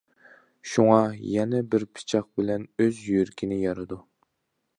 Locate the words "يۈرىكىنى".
3.11-3.61